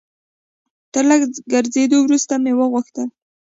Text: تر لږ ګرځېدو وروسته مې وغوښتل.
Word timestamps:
تر 0.93 1.03
لږ 1.09 1.21
ګرځېدو 1.51 1.97
وروسته 2.01 2.33
مې 2.43 2.53
وغوښتل. 2.55 3.07